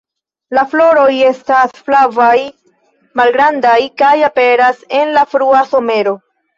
La 0.57 0.61
floroj 0.69 1.11
estas 1.31 1.75
flavaj, 1.91 2.33
malgrandaj 3.23 3.77
kaj 4.03 4.13
aperas 4.33 4.85
en 5.05 5.17
la 5.21 5.31
frua 5.33 5.67
somero. 5.75 6.21